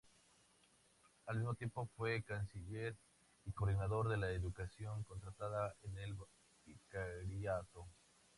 [1.27, 2.95] Al mismo tiempo fue Canciller
[3.45, 6.15] y Coordinador de la educación contratada en el
[6.65, 7.85] Vicariato.